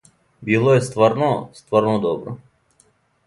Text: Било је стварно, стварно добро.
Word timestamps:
Било 0.47 0.71
је 0.75 0.79
стварно, 0.85 1.29
стварно 1.59 1.93
добро. 2.07 2.35